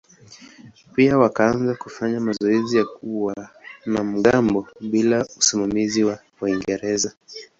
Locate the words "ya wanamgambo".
2.77-4.67